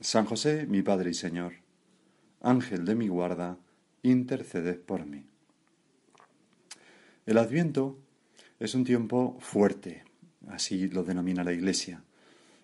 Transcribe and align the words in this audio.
San 0.00 0.24
José, 0.24 0.66
mi 0.66 0.80
Padre 0.80 1.10
y 1.10 1.14
Señor, 1.14 1.52
Ángel 2.40 2.86
de 2.86 2.94
mi 2.94 3.08
guarda, 3.08 3.58
interceded 4.02 4.80
por 4.80 5.04
mí. 5.04 5.26
El 7.26 7.36
Adviento 7.36 7.98
es 8.58 8.74
un 8.74 8.84
tiempo 8.84 9.36
fuerte, 9.40 10.04
así 10.48 10.88
lo 10.88 11.04
denomina 11.04 11.44
la 11.44 11.52
Iglesia, 11.52 12.02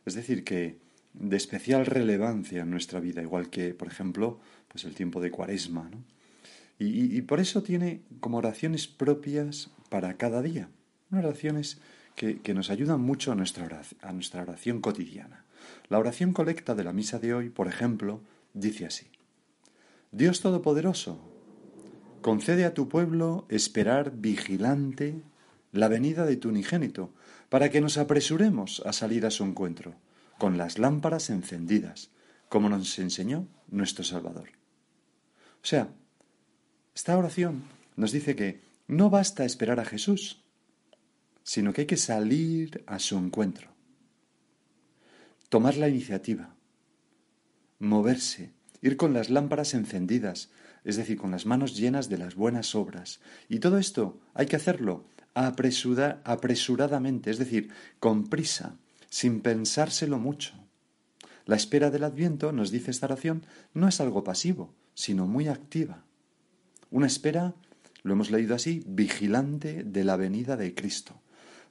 es 0.07 0.15
decir, 0.15 0.45
que 0.45 0.79
de 1.13 1.37
especial 1.37 1.85
relevancia 1.85 2.63
en 2.63 2.71
nuestra 2.71 3.01
vida, 3.01 3.21
igual 3.21 3.51
que, 3.51 3.75
por 3.75 3.89
ejemplo, 3.89 4.41
pues 4.69 4.85
el 4.85 4.95
tiempo 4.95 5.21
de 5.21 5.31
Cuaresma, 5.31 5.91
y, 6.79 7.23
por 7.23 7.41
eso 7.41 7.63
tiene 7.63 8.03
como 8.21 8.37
oraciones 8.37 8.87
propias 8.87 9.71
para 9.89 10.19
cada 10.19 10.43
día, 10.43 10.69
oraciones 11.11 11.81
que, 12.15 12.41
nos 12.55 12.71
ayudan 12.71 13.01
mucho 13.01 13.33
a 13.33 13.35
nuestra 13.35 14.43
oración 14.43 14.81
cotidiana. 14.83 15.46
La 15.89 15.99
oración 15.99 16.33
colecta 16.33 16.75
de 16.75 16.85
la 16.85 16.93
misa 16.93 17.19
de 17.19 17.35
hoy, 17.35 17.49
por 17.49 17.69
ejemplo, 17.69 18.21
dice 18.55 18.87
así. 18.87 19.07
Dios 20.11 20.41
Todopoderoso, 20.41 21.21
concede 22.23 22.65
a 22.65 22.75
tu 22.75 22.89
pueblo 22.89 23.47
esperar 23.49 24.13
vigilante 24.17 25.23
la 25.73 25.89
venida 25.89 26.25
de 26.25 26.37
tu 26.37 26.49
unigénito, 26.49 27.13
para 27.49 27.71
que 27.71 27.81
nos 27.81 27.99
apresuremos 27.99 28.83
a 28.85 28.93
salir 28.93 29.27
a 29.27 29.31
su 29.31 29.45
encuentro, 29.45 29.95
con 30.39 30.59
las 30.59 30.79
lámparas 30.79 31.31
encendidas, 31.31 32.11
como 32.49 32.69
nos 32.69 32.99
enseñó 32.99 33.47
nuestro 33.69 34.05
Salvador. 34.05 34.49
O 35.63 35.67
sea, 35.67 35.89
esta 36.95 37.17
oración 37.17 37.65
nos 37.95 38.11
dice 38.13 38.35
que 38.35 38.61
no 38.89 39.11
basta 39.11 39.45
esperar 39.45 39.81
a 39.81 39.85
Jesús, 39.85 40.43
sino 41.43 41.73
que 41.73 41.83
hay 41.83 41.87
que 41.87 41.97
salir 41.97 42.83
a 42.87 42.99
su 42.99 43.17
encuentro 43.19 43.76
tomar 45.49 45.77
la 45.77 45.89
iniciativa, 45.89 46.55
moverse, 47.79 48.53
ir 48.83 48.97
con 48.97 49.13
las 49.13 49.31
lámparas 49.31 49.75
encendidas, 49.75 50.51
es 50.85 50.97
decir, 50.97 51.17
con 51.17 51.31
las 51.31 51.47
manos 51.47 51.77
llenas 51.77 52.09
de 52.09 52.19
las 52.19 52.35
buenas 52.35 52.75
obras. 52.75 53.21
Y 53.49 53.59
todo 53.59 53.79
esto 53.79 54.21
hay 54.35 54.47
que 54.47 54.57
hacerlo 54.57 55.05
apresuradamente, 55.35 57.31
es 57.31 57.39
decir, 57.39 57.71
con 57.99 58.29
prisa, 58.29 58.77
sin 59.11 59.41
pensárselo 59.41 60.19
mucho. 60.19 60.55
La 61.45 61.57
espera 61.57 61.91
del 61.91 62.05
adviento, 62.05 62.53
nos 62.53 62.71
dice 62.71 62.91
esta 62.91 63.07
oración, 63.07 63.47
no 63.75 63.89
es 63.89 64.01
algo 64.01 64.25
pasivo, 64.25 64.75
sino 64.95 65.27
muy 65.27 65.49
activa. 65.49 66.05
Una 66.91 67.07
espera, 67.07 67.55
lo 68.03 68.15
hemos 68.15 68.31
leído 68.31 68.55
así, 68.55 68.83
vigilante 68.87 69.85
de 69.85 70.05
la 70.05 70.17
venida 70.17 70.57
de 70.57 70.75
Cristo. 70.75 71.21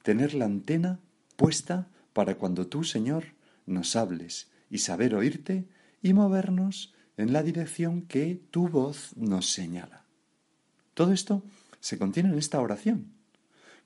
Tener 0.04 0.34
la 0.34 0.46
antena 0.46 1.00
puesta 1.36 1.88
para 2.14 2.36
cuando 2.36 2.68
tú, 2.68 2.84
Señor, 2.84 3.26
nos 3.66 3.96
hables 3.96 4.50
y 4.70 4.80
saber 4.80 5.16
oírte 5.16 5.68
y 6.02 6.14
movernos 6.14 6.94
en 7.18 7.34
la 7.34 7.44
dirección 7.44 8.04
que 8.04 8.42
tu 8.52 8.68
voz 8.68 9.16
nos 9.16 9.52
señala. 9.52 10.06
Todo 10.94 11.14
esto 11.14 11.44
se 11.80 11.98
contiene 11.98 12.30
en 12.30 12.38
esta 12.38 12.60
oración. 12.60 13.14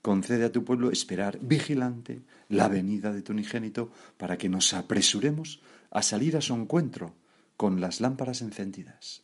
Concede 0.01 0.45
a 0.45 0.51
tu 0.51 0.63
pueblo 0.63 0.91
esperar 0.91 1.40
vigilante 1.41 2.22
la 2.47 2.67
venida 2.67 3.12
de 3.12 3.22
tu 3.22 3.34
unigénito 3.34 3.91
para 4.17 4.38
que 4.38 4.50
nos 4.50 4.73
apresuremos 4.73 5.62
a 5.91 6.01
salir 6.01 6.38
a 6.38 6.41
su 6.41 6.53
encuentro 6.53 7.16
con 7.57 7.81
las 7.81 8.00
lámparas 8.00 8.41
encendidas. 8.41 9.23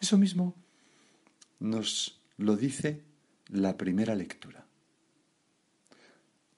Eso 0.00 0.18
mismo 0.18 0.54
nos 1.58 2.20
lo 2.36 2.56
dice 2.56 3.02
la 3.48 3.76
primera 3.78 4.14
lectura 4.14 4.63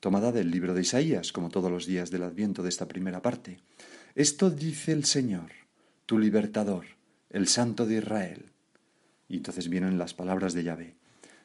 tomada 0.06 0.30
del 0.30 0.52
libro 0.52 0.72
de 0.72 0.82
Isaías, 0.82 1.32
como 1.32 1.48
todos 1.48 1.68
los 1.68 1.84
días 1.84 2.12
del 2.12 2.22
adviento 2.22 2.62
de 2.62 2.68
esta 2.68 2.86
primera 2.86 3.22
parte. 3.22 3.58
Esto 4.14 4.50
dice 4.50 4.92
el 4.92 5.04
Señor, 5.04 5.50
tu 6.06 6.16
libertador, 6.20 6.86
el 7.28 7.48
Santo 7.48 7.86
de 7.86 7.96
Israel. 7.96 8.44
Y 9.28 9.38
entonces 9.38 9.68
vienen 9.68 9.98
las 9.98 10.14
palabras 10.14 10.54
de 10.54 10.62
Yahvé. 10.62 10.94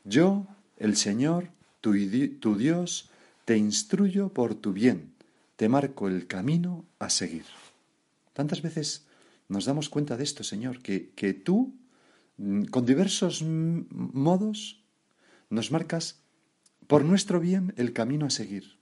Yo, 0.04 0.46
el 0.78 0.96
Señor, 0.96 1.50
tu, 1.82 1.96
tu 2.40 2.56
Dios, 2.56 3.10
te 3.46 3.58
instruyo 3.58 4.30
por 4.30 4.54
tu 4.54 4.74
bien, 4.74 5.12
te 5.56 5.68
marco 5.68 6.08
el 6.08 6.28
camino 6.28 6.86
a 7.00 7.10
seguir. 7.10 7.46
Tantas 8.34 8.62
veces 8.62 9.08
nos 9.50 9.66
damos 9.66 9.90
cuenta 9.90 10.18
de 10.18 10.24
esto, 10.24 10.44
Señor, 10.44 10.84
que, 10.84 11.10
que 11.16 11.34
tú, 11.34 11.74
mm, 12.38 12.66
con 12.66 12.86
diversos 12.86 13.42
modos, 13.42 14.84
nos 15.50 15.72
marcas 15.72 16.21
por 16.92 17.06
nuestro 17.06 17.40
bien 17.40 17.74
el 17.78 17.94
camino 17.94 18.26
a 18.26 18.30
seguir. 18.30 18.78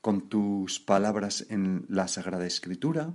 Con 0.00 0.28
tus 0.28 0.78
palabras 0.78 1.44
en 1.48 1.86
la 1.88 2.06
Sagrada 2.06 2.46
Escritura, 2.46 3.12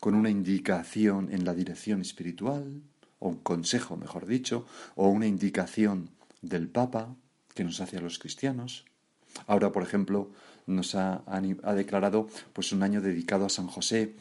con 0.00 0.14
una 0.14 0.28
indicación 0.28 1.32
en 1.32 1.46
la 1.46 1.54
dirección 1.54 2.02
espiritual, 2.02 2.82
o 3.20 3.28
un 3.30 3.36
consejo, 3.36 3.96
mejor 3.96 4.26
dicho, 4.26 4.66
o 4.96 5.08
una 5.08 5.26
indicación 5.26 6.10
del 6.42 6.68
Papa 6.68 7.16
que 7.54 7.64
nos 7.64 7.80
hace 7.80 7.96
a 7.96 8.02
los 8.02 8.18
cristianos. 8.18 8.84
Ahora, 9.46 9.72
por 9.72 9.82
ejemplo, 9.82 10.32
nos 10.66 10.94
ha, 10.94 11.22
declarado 11.74 12.28
pues 12.52 12.70
un 12.72 12.82
año 12.82 13.00
dedicado 13.00 13.46
a 13.46 13.48
San 13.48 13.66
José 13.66 14.14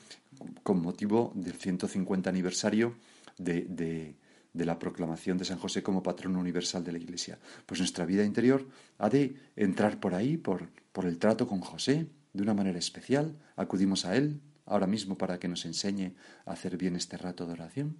con 0.63 0.81
motivo 0.81 1.33
del 1.35 1.55
150 1.55 2.29
aniversario 2.29 2.95
de, 3.37 3.63
de 3.63 4.15
la 4.53 4.77
proclamación 4.77 5.37
de 5.37 5.45
San 5.45 5.57
José 5.57 5.81
como 5.81 6.03
patrón 6.03 6.35
universal 6.35 6.83
de 6.83 6.91
la 6.91 6.99
Iglesia. 6.99 7.39
Pues 7.65 7.79
nuestra 7.79 8.05
vida 8.05 8.23
interior 8.23 8.67
ha 8.99 9.09
de 9.09 9.35
entrar 9.55 9.99
por 9.99 10.13
ahí, 10.13 10.37
por, 10.37 10.69
por 10.91 11.05
el 11.05 11.17
trato 11.17 11.47
con 11.47 11.59
José, 11.59 12.07
de 12.33 12.43
una 12.43 12.53
manera 12.53 12.77
especial. 12.77 13.35
Acudimos 13.55 14.05
a 14.05 14.15
Él 14.15 14.41
ahora 14.65 14.87
mismo 14.87 15.17
para 15.17 15.39
que 15.39 15.47
nos 15.47 15.65
enseñe 15.65 16.15
a 16.45 16.53
hacer 16.53 16.77
bien 16.77 16.95
este 16.95 17.17
rato 17.17 17.45
de 17.45 17.53
oración. 17.53 17.97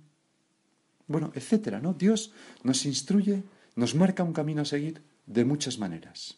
Bueno, 1.08 1.32
etcétera, 1.36 1.80
¿no? 1.82 1.94
Dios 1.94 2.32
nos 2.64 2.86
instruye, 2.86 3.44
nos 3.76 3.96
marca 3.96 4.24
un 4.24 4.34
camino 4.34 4.62
a 4.62 4.66
seguir 4.66 5.02
de 5.26 5.46
muchas 5.46 5.80
maneras. 5.80 6.38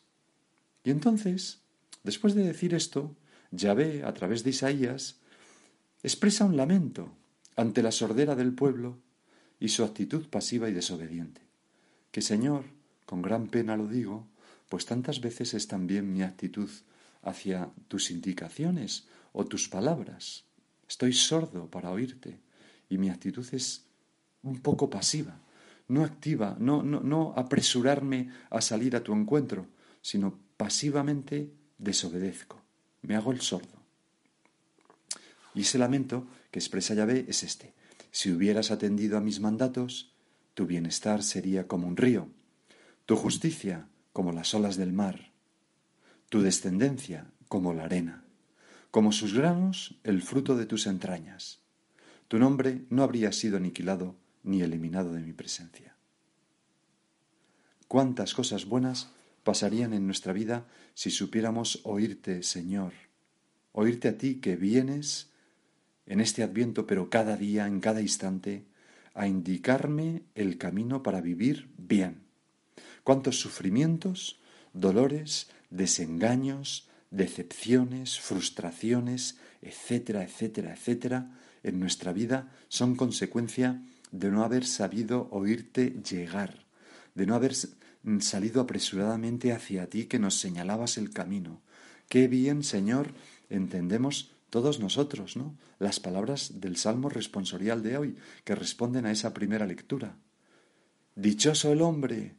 Y 0.83 0.91
entonces, 0.91 1.59
después 2.03 2.35
de 2.35 2.43
decir 2.43 2.73
esto, 2.73 3.15
Yahvé, 3.51 4.03
a 4.03 4.13
través 4.13 4.43
de 4.43 4.51
Isaías, 4.51 5.17
expresa 6.03 6.45
un 6.45 6.57
lamento 6.57 7.11
ante 7.55 7.83
la 7.83 7.91
sordera 7.91 8.35
del 8.35 8.53
pueblo 8.53 8.99
y 9.59 9.69
su 9.69 9.83
actitud 9.83 10.27
pasiva 10.27 10.69
y 10.69 10.73
desobediente. 10.73 11.41
Que 12.11 12.21
Señor, 12.21 12.65
con 13.05 13.21
gran 13.21 13.47
pena 13.47 13.77
lo 13.77 13.87
digo, 13.87 14.27
pues 14.69 14.85
tantas 14.85 15.21
veces 15.21 15.53
es 15.53 15.67
también 15.67 16.11
mi 16.11 16.23
actitud 16.23 16.69
hacia 17.21 17.69
tus 17.87 18.11
indicaciones 18.11 19.07
o 19.33 19.45
tus 19.45 19.67
palabras. 19.67 20.45
Estoy 20.87 21.13
sordo 21.13 21.69
para 21.69 21.91
oírte 21.91 22.39
y 22.89 22.97
mi 22.97 23.09
actitud 23.09 23.45
es 23.51 23.83
un 24.43 24.59
poco 24.59 24.89
pasiva, 24.89 25.39
no 25.87 26.03
activa, 26.03 26.55
no, 26.59 26.83
no, 26.83 26.99
no 26.99 27.33
apresurarme 27.35 28.29
a 28.49 28.61
salir 28.61 28.95
a 28.95 29.03
tu 29.03 29.13
encuentro, 29.13 29.67
sino 30.01 30.37
pasivamente 30.57 31.51
desobedezco, 31.77 32.61
me 33.01 33.15
hago 33.15 33.31
el 33.31 33.41
sordo. 33.41 33.75
Y 35.55 35.61
ese 35.61 35.77
lamento 35.77 36.27
que 36.51 36.59
expresa 36.59 36.93
Yahvé 36.93 37.25
es 37.27 37.43
este. 37.43 37.73
Si 38.15 38.31
hubieras 38.31 38.71
atendido 38.71 39.17
a 39.17 39.19
mis 39.19 39.41
mandatos, 39.41 40.13
tu 40.53 40.65
bienestar 40.65 41.21
sería 41.21 41.67
como 41.67 41.85
un 41.85 41.97
río, 41.97 42.29
tu 43.05 43.17
justicia 43.17 43.89
como 44.13 44.31
las 44.31 44.53
olas 44.53 44.77
del 44.77 44.93
mar, 44.93 45.33
tu 46.29 46.39
descendencia 46.41 47.29
como 47.49 47.73
la 47.73 47.83
arena, 47.83 48.23
como 48.89 49.11
sus 49.11 49.33
granos 49.33 49.99
el 50.05 50.21
fruto 50.21 50.55
de 50.55 50.65
tus 50.65 50.87
entrañas. 50.87 51.59
Tu 52.29 52.39
nombre 52.39 52.85
no 52.89 53.03
habría 53.03 53.33
sido 53.33 53.57
aniquilado 53.57 54.15
ni 54.43 54.61
eliminado 54.61 55.11
de 55.11 55.19
mi 55.19 55.33
presencia. 55.33 55.97
Cuántas 57.89 58.33
cosas 58.33 58.63
buenas 58.63 59.09
pasarían 59.43 59.91
en 59.91 60.05
nuestra 60.05 60.31
vida 60.31 60.65
si 60.93 61.11
supiéramos 61.11 61.81
oírte, 61.83 62.43
Señor, 62.43 62.93
oírte 63.73 64.07
a 64.07 64.17
ti 64.17 64.35
que 64.35 64.55
vienes 64.55 65.34
en 66.05 66.21
este 66.21 66.43
adviento, 66.43 66.85
pero 66.85 67.09
cada 67.09 67.37
día, 67.37 67.67
en 67.67 67.79
cada 67.79 68.01
instante, 68.01 68.65
a 69.13 69.27
indicarme 69.27 70.23
el 70.35 70.57
camino 70.57 71.01
para 71.01 71.21
vivir 71.21 71.69
bien. 71.77 72.23
Cuántos 73.03 73.39
sufrimientos, 73.39 74.39
dolores, 74.73 75.49
desengaños, 75.69 76.89
decepciones, 77.11 78.19
frustraciones, 78.19 79.37
etcétera, 79.61 80.23
etcétera, 80.23 80.73
etcétera, 80.73 81.31
en 81.63 81.79
nuestra 81.79 82.13
vida 82.13 82.51
son 82.67 82.95
consecuencia 82.95 83.81
de 84.11 84.29
no 84.29 84.43
haber 84.43 84.65
sabido 84.65 85.27
oírte 85.31 86.01
llegar, 86.07 86.65
de 87.15 87.25
no 87.25 87.35
haber 87.35 87.53
salido 88.19 88.61
apresuradamente 88.61 89.51
hacia 89.51 89.89
ti 89.89 90.05
que 90.05 90.19
nos 90.19 90.35
señalabas 90.35 90.97
el 90.97 91.11
camino. 91.11 91.61
Qué 92.09 92.27
bien, 92.27 92.63
Señor, 92.63 93.13
entendemos 93.49 94.34
todos 94.49 94.79
nosotros, 94.79 95.37
¿no? 95.37 95.57
Las 95.79 95.99
palabras 95.99 96.59
del 96.61 96.77
Salmo 96.77 97.09
responsorial 97.09 97.83
de 97.83 97.97
hoy, 97.97 98.15
que 98.43 98.55
responden 98.55 99.05
a 99.05 99.11
esa 99.11 99.33
primera 99.33 99.65
lectura. 99.65 100.17
Dichoso 101.15 101.71
el 101.71 101.81
hombre 101.81 102.35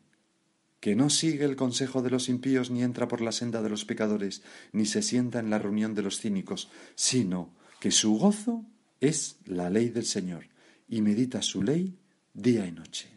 que 0.80 0.94
no 0.94 1.10
sigue 1.10 1.44
el 1.44 1.56
consejo 1.56 2.02
de 2.02 2.10
los 2.10 2.28
impíos, 2.28 2.70
ni 2.70 2.82
entra 2.82 3.08
por 3.08 3.20
la 3.20 3.32
senda 3.32 3.62
de 3.62 3.70
los 3.70 3.84
pecadores, 3.84 4.42
ni 4.72 4.86
se 4.86 5.02
sienta 5.02 5.40
en 5.40 5.50
la 5.50 5.58
reunión 5.58 5.94
de 5.94 6.02
los 6.02 6.20
cínicos, 6.20 6.70
sino 6.94 7.54
que 7.80 7.90
su 7.90 8.16
gozo 8.18 8.64
es 9.00 9.38
la 9.46 9.70
ley 9.70 9.88
del 9.88 10.04
Señor, 10.04 10.46
y 10.88 11.02
medita 11.02 11.42
su 11.42 11.62
ley 11.62 11.98
día 12.34 12.66
y 12.66 12.72
noche. 12.72 13.08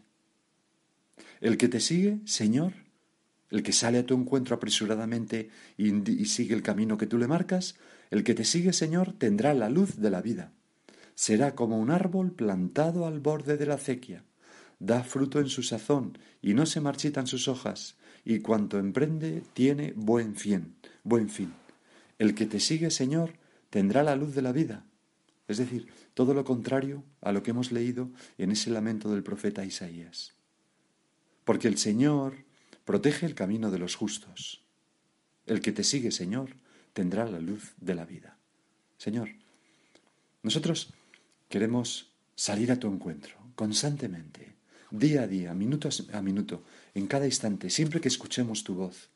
El 1.40 1.56
que 1.56 1.68
te 1.68 1.80
sigue, 1.80 2.18
Señor, 2.24 2.72
el 3.50 3.62
que 3.62 3.72
sale 3.72 3.98
a 3.98 4.06
tu 4.06 4.14
encuentro 4.14 4.54
apresuradamente 4.54 5.50
y, 5.76 6.24
sigue 6.26 6.54
el 6.54 6.62
camino 6.62 6.96
que 6.96 7.06
tú 7.06 7.18
le 7.18 7.26
marcas, 7.26 7.76
el 8.10 8.24
que 8.24 8.34
te 8.34 8.44
sigue, 8.44 8.72
Señor, 8.72 9.12
tendrá 9.12 9.54
la 9.54 9.70
luz 9.70 9.96
de 9.96 10.10
la 10.10 10.20
vida. 10.20 10.52
Será 11.14 11.54
como 11.54 11.78
un 11.78 11.90
árbol 11.90 12.32
plantado 12.32 13.06
al 13.06 13.20
borde 13.20 13.56
de 13.56 13.66
la 13.66 13.74
acequia. 13.74 14.24
Da 14.78 15.04
fruto 15.04 15.38
en 15.38 15.48
su 15.48 15.62
sazón 15.62 16.18
y 16.42 16.54
no 16.54 16.66
se 16.66 16.80
marchitan 16.80 17.26
sus 17.26 17.46
hojas, 17.46 17.96
y 18.24 18.40
cuanto 18.40 18.78
emprende 18.78 19.42
tiene 19.52 19.92
buen 19.94 20.34
fin, 20.34 20.74
buen 21.04 21.28
fin. 21.28 21.52
El 22.18 22.34
que 22.34 22.46
te 22.46 22.60
sigue, 22.60 22.90
Señor, 22.90 23.34
tendrá 23.70 24.02
la 24.02 24.16
luz 24.16 24.34
de 24.34 24.42
la 24.42 24.52
vida. 24.52 24.86
Es 25.46 25.58
decir, 25.58 25.88
todo 26.14 26.34
lo 26.34 26.44
contrario 26.44 27.04
a 27.20 27.32
lo 27.32 27.42
que 27.42 27.50
hemos 27.50 27.72
leído 27.72 28.10
en 28.38 28.50
ese 28.50 28.70
lamento 28.70 29.10
del 29.10 29.22
profeta 29.22 29.64
Isaías. 29.64 30.34
Porque 31.44 31.68
el 31.68 31.76
Señor 31.76 32.44
protege 32.84 33.26
el 33.26 33.34
camino 33.34 33.70
de 33.70 33.78
los 33.78 33.94
justos. 33.94 34.64
El 35.46 35.60
que 35.60 35.72
te 35.72 35.84
sigue, 35.84 36.10
Señor, 36.10 36.56
tendrá 36.92 37.24
la 37.26 37.40
luz 37.40 37.72
de 37.78 37.94
la 37.94 38.04
vida. 38.04 38.36
Señor, 38.98 39.30
nosotros 40.42 40.92
queremos 41.48 42.10
salir 42.34 42.72
a 42.72 42.78
tu 42.78 42.88
encuentro 42.88 43.36
constantemente, 43.54 44.54
día 44.90 45.22
a 45.22 45.26
día, 45.26 45.52
minuto 45.54 45.88
a 46.12 46.22
minuto, 46.22 46.64
en 46.94 47.06
cada 47.06 47.26
instante, 47.26 47.70
siempre 47.70 48.00
que 48.00 48.08
escuchemos 48.08 48.64
tu 48.64 48.74
voz. 48.74 49.10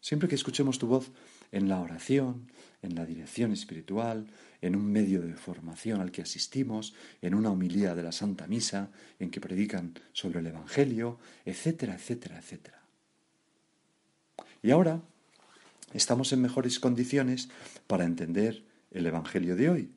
Siempre 0.00 0.28
que 0.28 0.34
escuchemos 0.34 0.78
tu 0.78 0.86
voz 0.86 1.10
en 1.52 1.68
la 1.68 1.80
oración, 1.80 2.50
en 2.82 2.94
la 2.94 3.04
dirección 3.04 3.52
espiritual, 3.52 4.26
en 4.62 4.76
un 4.76 4.90
medio 4.90 5.20
de 5.20 5.34
formación 5.34 6.00
al 6.00 6.10
que 6.10 6.22
asistimos, 6.22 6.94
en 7.22 7.34
una 7.34 7.50
homilía 7.50 7.94
de 7.94 8.02
la 8.02 8.12
Santa 8.12 8.46
Misa, 8.46 8.90
en 9.18 9.30
que 9.30 9.40
predican 9.40 9.94
sobre 10.12 10.40
el 10.40 10.46
Evangelio, 10.46 11.18
etcétera, 11.44 11.94
etcétera, 11.94 12.38
etcétera. 12.38 12.82
Y 14.62 14.70
ahora 14.70 15.00
estamos 15.92 16.32
en 16.32 16.40
mejores 16.40 16.78
condiciones 16.78 17.48
para 17.86 18.04
entender 18.04 18.64
el 18.90 19.06
Evangelio 19.06 19.56
de 19.56 19.70
hoy, 19.70 19.92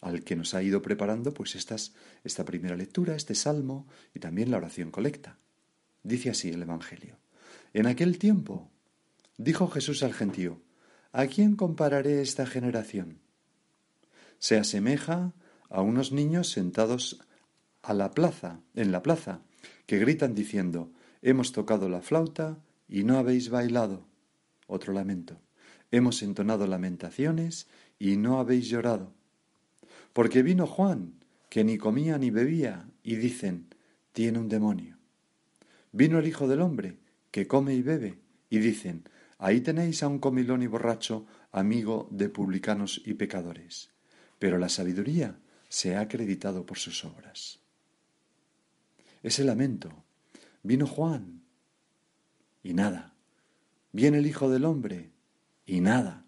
al 0.00 0.24
que 0.24 0.36
nos 0.36 0.54
ha 0.54 0.62
ido 0.62 0.82
preparando 0.82 1.32
pues 1.32 1.54
estas, 1.54 1.94
esta 2.24 2.44
primera 2.44 2.76
lectura, 2.76 3.16
este 3.16 3.34
salmo 3.34 3.86
y 4.14 4.20
también 4.20 4.50
la 4.50 4.56
oración 4.56 4.90
colecta. 4.90 5.38
Dice 6.02 6.30
así 6.30 6.50
el 6.50 6.62
Evangelio. 6.62 7.18
En 7.72 7.86
aquel 7.86 8.18
tiempo 8.18 8.70
dijo 9.36 9.68
Jesús 9.68 10.02
al 10.02 10.14
gentío, 10.14 10.60
¿a 11.12 11.26
quién 11.26 11.56
compararé 11.56 12.22
esta 12.22 12.46
generación? 12.46 13.18
Se 14.38 14.56
asemeja 14.56 15.32
a 15.68 15.82
unos 15.82 16.12
niños 16.12 16.50
sentados 16.50 17.20
a 17.82 17.94
la 17.94 18.12
plaza, 18.12 18.60
en 18.74 18.92
la 18.92 19.02
plaza, 19.02 19.40
que 19.86 19.98
gritan 19.98 20.34
diciendo, 20.34 20.92
hemos 21.22 21.52
tocado 21.52 21.88
la 21.88 22.00
flauta 22.00 22.58
y 22.88 23.04
no 23.04 23.18
habéis 23.18 23.50
bailado 23.50 24.09
otro 24.70 24.92
lamento. 24.92 25.40
Hemos 25.90 26.22
entonado 26.22 26.66
lamentaciones 26.66 27.66
y 27.98 28.16
no 28.16 28.38
habéis 28.38 28.68
llorado. 28.68 29.12
Porque 30.12 30.42
vino 30.42 30.66
Juan, 30.66 31.14
que 31.48 31.64
ni 31.64 31.78
comía 31.78 32.18
ni 32.18 32.30
bebía, 32.30 32.88
y 33.02 33.16
dicen, 33.16 33.66
tiene 34.12 34.38
un 34.38 34.48
demonio. 34.48 34.96
Vino 35.92 36.18
el 36.18 36.26
Hijo 36.26 36.46
del 36.48 36.60
Hombre, 36.60 36.98
que 37.30 37.46
come 37.46 37.74
y 37.74 37.82
bebe, 37.82 38.18
y 38.48 38.58
dicen, 38.58 39.04
ahí 39.38 39.60
tenéis 39.60 40.02
a 40.02 40.08
un 40.08 40.18
comilón 40.18 40.62
y 40.62 40.66
borracho, 40.66 41.26
amigo 41.52 42.08
de 42.10 42.28
publicanos 42.28 43.02
y 43.04 43.14
pecadores. 43.14 43.90
Pero 44.38 44.58
la 44.58 44.68
sabiduría 44.68 45.38
se 45.68 45.96
ha 45.96 46.00
acreditado 46.00 46.64
por 46.66 46.78
sus 46.78 47.04
obras. 47.04 47.60
Ese 49.22 49.44
lamento. 49.44 50.04
Vino 50.62 50.86
Juan. 50.86 51.42
Y 52.62 52.74
nada. 52.74 53.09
Viene 53.92 54.18
el 54.18 54.26
Hijo 54.26 54.48
del 54.48 54.64
Hombre 54.64 55.10
y 55.66 55.80
nada. 55.80 56.24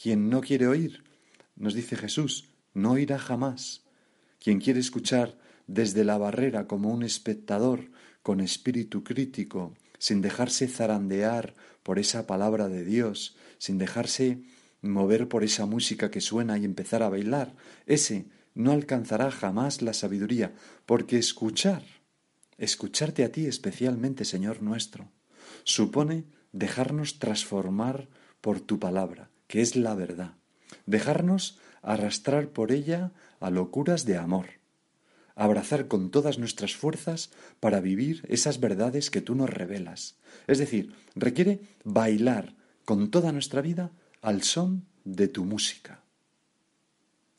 Quien 0.00 0.30
no 0.30 0.40
quiere 0.40 0.68
oír, 0.68 1.02
nos 1.56 1.74
dice 1.74 1.96
Jesús, 1.96 2.50
no 2.74 2.92
oirá 2.92 3.18
jamás. 3.18 3.84
Quien 4.38 4.60
quiere 4.60 4.78
escuchar 4.78 5.36
desde 5.66 6.04
la 6.04 6.16
barrera 6.16 6.68
como 6.68 6.90
un 6.90 7.02
espectador 7.02 7.90
con 8.22 8.40
espíritu 8.40 9.02
crítico, 9.02 9.74
sin 9.98 10.20
dejarse 10.20 10.68
zarandear 10.68 11.54
por 11.82 11.98
esa 11.98 12.26
palabra 12.28 12.68
de 12.68 12.84
Dios, 12.84 13.36
sin 13.58 13.78
dejarse 13.78 14.42
mover 14.80 15.26
por 15.28 15.42
esa 15.42 15.66
música 15.66 16.10
que 16.10 16.20
suena 16.20 16.56
y 16.56 16.64
empezar 16.64 17.02
a 17.02 17.08
bailar, 17.08 17.56
ese 17.86 18.26
no 18.54 18.70
alcanzará 18.70 19.32
jamás 19.32 19.82
la 19.82 19.92
sabiduría, 19.92 20.54
porque 20.86 21.18
escuchar, 21.18 21.82
escucharte 22.58 23.24
a 23.24 23.32
ti 23.32 23.46
especialmente, 23.46 24.24
Señor 24.24 24.62
nuestro, 24.62 25.10
supone 25.64 26.24
dejarnos 26.52 27.18
transformar 27.18 28.08
por 28.40 28.60
tu 28.60 28.78
palabra, 28.78 29.30
que 29.46 29.60
es 29.60 29.76
la 29.76 29.94
verdad, 29.94 30.34
dejarnos 30.86 31.58
arrastrar 31.82 32.48
por 32.48 32.72
ella 32.72 33.12
a 33.40 33.50
locuras 33.50 34.04
de 34.04 34.16
amor, 34.16 34.46
abrazar 35.34 35.86
con 35.88 36.10
todas 36.10 36.38
nuestras 36.38 36.74
fuerzas 36.74 37.30
para 37.60 37.80
vivir 37.80 38.24
esas 38.28 38.60
verdades 38.60 39.10
que 39.10 39.20
tú 39.20 39.34
nos 39.34 39.50
revelas. 39.50 40.16
Es 40.46 40.58
decir, 40.58 40.94
requiere 41.14 41.60
bailar 41.84 42.54
con 42.84 43.10
toda 43.10 43.32
nuestra 43.32 43.60
vida 43.60 43.92
al 44.20 44.42
son 44.42 44.86
de 45.04 45.28
tu 45.28 45.44
música. 45.44 46.02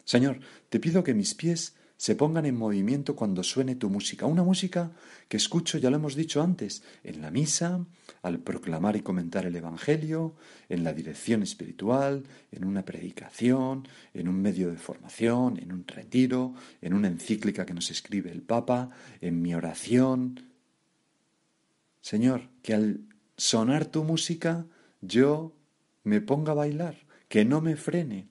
Señor, 0.05 0.39
te 0.69 0.79
pido 0.79 1.03
que 1.03 1.13
mis 1.13 1.35
pies 1.35 1.75
se 1.99 2.15
pongan 2.15 2.45
en 2.45 2.55
movimiento 2.55 3.13
cuando 3.13 3.43
suene 3.43 3.75
tu 3.75 3.89
música. 3.89 4.25
Una 4.25 4.41
música 4.41 4.93
que 5.27 5.35
escucho, 5.35 5.77
ya 5.77 5.89
lo 5.89 5.97
hemos 5.97 6.15
dicho 6.15 6.41
antes, 6.41 6.81
en 7.03 7.21
la 7.21 7.29
misa, 7.29 7.85
al 8.21 8.39
proclamar 8.39 8.95
y 8.95 9.01
comentar 9.01 9.45
el 9.45 9.57
Evangelio, 9.57 10.33
en 10.69 10.85
la 10.85 10.93
dirección 10.93 11.43
espiritual, 11.43 12.23
en 12.53 12.63
una 12.63 12.85
predicación, 12.85 13.85
en 14.13 14.29
un 14.29 14.41
medio 14.41 14.71
de 14.71 14.77
formación, 14.77 15.59
en 15.59 15.73
un 15.73 15.85
retiro, 15.85 16.53
en 16.81 16.93
una 16.93 17.09
encíclica 17.09 17.65
que 17.65 17.73
nos 17.73 17.91
escribe 17.91 18.31
el 18.31 18.43
Papa, 18.43 18.91
en 19.19 19.41
mi 19.41 19.53
oración. 19.53 20.47
Señor, 21.99 22.47
que 22.61 22.75
al 22.75 23.01
sonar 23.35 23.87
tu 23.87 24.05
música 24.05 24.65
yo 25.01 25.53
me 26.05 26.21
ponga 26.21 26.53
a 26.53 26.55
bailar, 26.55 26.95
que 27.27 27.43
no 27.43 27.59
me 27.59 27.75
frene, 27.75 28.29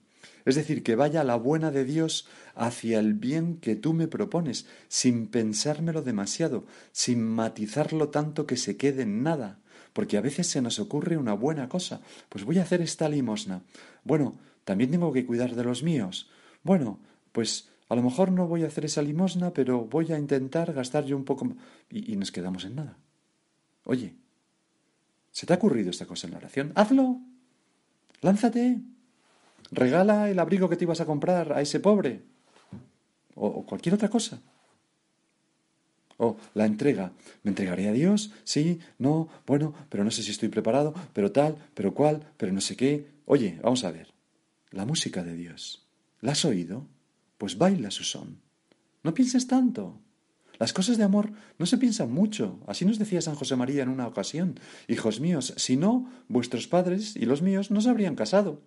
es 0.49 0.55
decir, 0.55 0.83
que 0.83 0.95
vaya 0.95 1.23
la 1.23 1.35
buena 1.35 1.71
de 1.71 1.85
Dios 1.85 2.27
hacia 2.55 2.99
el 2.99 3.13
bien 3.13 3.57
que 3.57 3.75
tú 3.75 3.93
me 3.93 4.07
propones, 4.07 4.65
sin 4.87 5.27
pensármelo 5.27 6.01
demasiado, 6.01 6.65
sin 6.91 7.23
matizarlo 7.23 8.09
tanto 8.09 8.45
que 8.45 8.57
se 8.57 8.77
quede 8.77 9.03
en 9.03 9.23
nada, 9.23 9.59
porque 9.93 10.17
a 10.17 10.21
veces 10.21 10.47
se 10.47 10.61
nos 10.61 10.79
ocurre 10.79 11.17
una 11.17 11.33
buena 11.33 11.69
cosa, 11.69 12.01
pues 12.29 12.43
voy 12.45 12.59
a 12.59 12.63
hacer 12.63 12.81
esta 12.81 13.09
limosna. 13.09 13.63
Bueno, 14.03 14.37
también 14.65 14.91
tengo 14.91 15.11
que 15.13 15.25
cuidar 15.25 15.55
de 15.55 15.63
los 15.63 15.83
míos. 15.83 16.29
Bueno, 16.63 16.99
pues 17.31 17.69
a 17.87 17.95
lo 17.95 18.03
mejor 18.03 18.31
no 18.31 18.47
voy 18.47 18.63
a 18.63 18.67
hacer 18.67 18.85
esa 18.85 19.01
limosna, 19.01 19.51
pero 19.51 19.85
voy 19.85 20.11
a 20.11 20.19
intentar 20.19 20.73
gastar 20.73 21.05
yo 21.05 21.17
un 21.17 21.25
poco 21.25 21.55
y, 21.89 22.13
y 22.13 22.15
nos 22.15 22.31
quedamos 22.31 22.65
en 22.65 22.75
nada. 22.75 22.97
Oye, 23.85 24.15
¿se 25.31 25.45
te 25.45 25.53
ha 25.53 25.57
ocurrido 25.57 25.89
esta 25.89 26.05
cosa 26.05 26.27
en 26.27 26.31
la 26.31 26.37
oración? 26.37 26.71
Hazlo. 26.75 27.19
Lánzate. 28.21 28.79
Regala 29.71 30.29
el 30.29 30.39
abrigo 30.39 30.69
que 30.69 30.75
te 30.75 30.85
ibas 30.85 31.01
a 31.01 31.05
comprar 31.05 31.53
a 31.53 31.61
ese 31.61 31.79
pobre. 31.79 32.21
O, 33.35 33.65
cualquier 33.65 33.95
otra 33.95 34.09
cosa. 34.09 34.41
O 36.17 36.37
la 36.53 36.65
entrega. 36.65 37.13
¿Me 37.43 37.51
entregaré 37.51 37.87
a 37.87 37.93
Dios? 37.93 38.31
Sí, 38.43 38.79
no, 38.97 39.29
bueno, 39.47 39.73
pero 39.89 40.03
no 40.03 40.11
sé 40.11 40.23
si 40.23 40.31
estoy 40.31 40.49
preparado, 40.49 40.93
pero 41.13 41.31
tal, 41.31 41.57
pero 41.73 41.93
cual, 41.93 42.27
pero 42.37 42.51
no 42.51 42.61
sé 42.61 42.75
qué. 42.75 43.07
Oye, 43.25 43.59
vamos 43.63 43.83
a 43.83 43.91
ver. 43.91 44.13
La 44.71 44.85
música 44.85 45.23
de 45.23 45.35
Dios. 45.35 45.87
¿La 46.19 46.33
has 46.33 46.43
oído? 46.45 46.87
Pues 47.37 47.57
baila 47.57 47.91
su 47.91 48.03
son. 48.03 48.41
No 49.03 49.13
pienses 49.13 49.47
tanto. 49.47 49.99
Las 50.59 50.73
cosas 50.73 50.97
de 50.97 51.05
amor 51.05 51.31
no 51.57 51.65
se 51.65 51.77
piensan 51.77 52.11
mucho. 52.11 52.59
Así 52.67 52.83
nos 52.83 52.99
decía 52.99 53.21
San 53.21 53.35
José 53.35 53.55
María 53.55 53.83
en 53.83 53.89
una 53.89 54.07
ocasión. 54.07 54.59
Hijos 54.89 55.21
míos, 55.21 55.53
si 55.55 55.77
no, 55.77 56.11
vuestros 56.27 56.67
padres 56.67 57.15
y 57.15 57.25
los 57.25 57.41
míos 57.41 57.71
no 57.71 57.79
se 57.79 57.89
habrían 57.89 58.15
casado. 58.15 58.61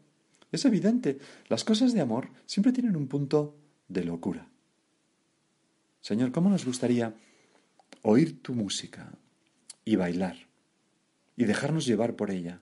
Es 0.53 0.65
evidente, 0.65 1.19
las 1.49 1.65
cosas 1.65 1.93
de 1.93 2.01
amor 2.01 2.29
siempre 2.47 2.73
tienen 2.73 2.95
un 2.95 3.09
punto 3.09 3.57
de 3.89 4.05
locura. 4.05 4.47
Señor, 6.01 6.31
¿cómo 6.31 6.51
nos 6.51 6.65
gustaría 6.65 7.15
oír 8.03 8.43
tu 8.43 8.55
música 8.55 9.13
y 9.85 9.97
bailar 9.97 10.37
y 11.37 11.45
dejarnos 11.45 11.87
llevar 11.87 12.15
por 12.15 12.31
ella? 12.31 12.61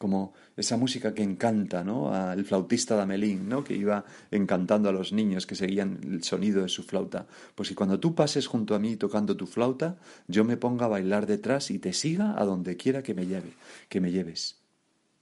como 0.00 0.32
esa 0.56 0.78
música 0.78 1.12
que 1.12 1.22
encanta, 1.22 1.84
¿no? 1.84 2.10
Al 2.14 2.42
flautista 2.46 2.96
de 2.96 3.02
Amelín, 3.02 3.50
¿no? 3.50 3.62
Que 3.62 3.74
iba 3.74 4.06
encantando 4.30 4.88
a 4.88 4.92
los 4.92 5.12
niños 5.12 5.44
que 5.44 5.54
seguían 5.54 6.00
el 6.02 6.24
sonido 6.24 6.62
de 6.62 6.70
su 6.70 6.84
flauta. 6.84 7.26
Pues 7.54 7.68
si 7.68 7.74
cuando 7.74 8.00
tú 8.00 8.14
pases 8.14 8.46
junto 8.46 8.74
a 8.74 8.78
mí 8.78 8.96
tocando 8.96 9.36
tu 9.36 9.46
flauta, 9.46 9.98
yo 10.26 10.42
me 10.42 10.56
ponga 10.56 10.86
a 10.86 10.88
bailar 10.88 11.26
detrás 11.26 11.70
y 11.70 11.78
te 11.78 11.92
siga 11.92 12.40
a 12.40 12.46
donde 12.46 12.78
quiera 12.78 13.02
que 13.02 13.12
me 13.12 13.26
lleve, 13.26 13.52
que 13.90 14.00
me 14.00 14.10
lleves. 14.10 14.59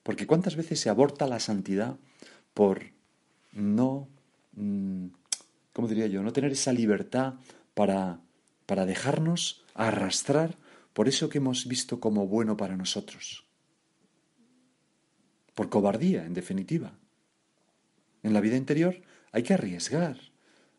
Porque 0.09 0.27
cuántas 0.27 0.57
veces 0.57 0.81
se 0.81 0.89
aborta 0.89 1.27
la 1.27 1.39
santidad 1.39 1.99
por 2.55 2.81
no, 3.53 4.09
mm, 4.53 5.09
¿cómo 5.75 5.87
diría 5.87 6.07
yo? 6.07 6.23
No 6.23 6.33
tener 6.33 6.53
esa 6.53 6.73
libertad 6.73 7.35
para, 7.75 8.19
para 8.65 8.87
dejarnos 8.87 9.67
arrastrar 9.75 10.57
por 10.95 11.09
eso 11.09 11.29
que 11.29 11.37
hemos 11.37 11.69
visto 11.69 12.01
como 12.01 12.27
bueno 12.27 12.57
para 12.57 12.75
nosotros 12.75 13.45
por 15.53 15.69
cobardía, 15.69 16.25
en 16.25 16.33
definitiva. 16.33 16.99
En 18.23 18.33
la 18.33 18.41
vida 18.41 18.57
interior 18.57 19.03
hay 19.31 19.43
que 19.43 19.53
arriesgar, 19.53 20.17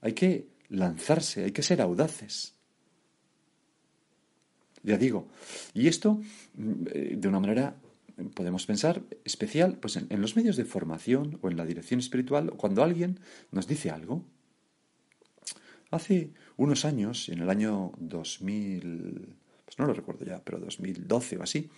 hay 0.01 0.13
que 0.13 0.49
lanzarse, 0.69 1.43
hay 1.43 1.51
que 1.51 1.61
ser 1.61 1.81
audaces. 1.81 2.55
Ya 4.81 4.97
digo, 4.97 5.27
y 5.75 5.87
esto 5.87 6.19
mm, 6.55 6.83
de 7.13 7.27
una 7.27 7.39
manera 7.39 7.75
podemos 8.33 8.65
pensar 8.65 9.01
especial 9.23 9.77
pues 9.79 9.97
en, 9.97 10.21
los 10.21 10.35
medios 10.35 10.57
de 10.57 10.65
formación 10.65 11.39
o 11.41 11.49
en 11.49 11.57
la 11.57 11.65
dirección 11.65 11.99
espiritual 11.99 12.51
cuando 12.51 12.83
alguien 12.83 13.19
nos 13.51 13.67
dice 13.67 13.89
algo. 13.89 14.23
Hace 15.91 16.31
unos 16.57 16.85
años, 16.85 17.29
en 17.29 17.39
el 17.39 17.49
año 17.49 17.91
2000, 17.97 19.35
pues 19.65 19.79
no 19.79 19.87
lo 19.87 19.93
recuerdo 19.93 20.25
ya, 20.25 20.41
pero 20.43 20.59
2012 20.59 21.37
o 21.37 21.43
así, 21.43 21.69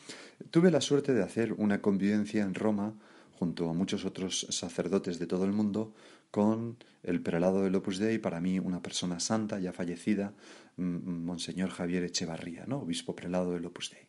tuve 0.49 0.69
la 0.69 0.81
suerte 0.81 1.13
de 1.13 1.23
hacer 1.23 1.53
una 1.53 1.81
convivencia 1.81 2.43
en 2.43 2.53
Roma 2.53 2.93
junto 3.39 3.69
a 3.69 3.73
muchos 3.73 4.05
otros 4.05 4.47
sacerdotes 4.49 5.17
de 5.17 5.27
todo 5.27 5.45
el 5.45 5.53
mundo 5.53 5.93
con 6.29 6.77
el 7.03 7.21
prelado 7.21 7.63
del 7.63 7.75
Opus 7.75 7.99
Dei, 7.99 8.19
para 8.19 8.39
mí 8.39 8.59
una 8.59 8.81
persona 8.81 9.19
santa, 9.19 9.59
ya 9.59 9.73
fallecida, 9.73 10.33
Monseñor 10.77 11.69
Javier 11.69 12.03
Echevarría, 12.03 12.65
¿no? 12.65 12.79
obispo 12.79 13.15
prelado 13.15 13.53
del 13.53 13.65
Opus 13.65 13.91
Dei. 13.91 14.07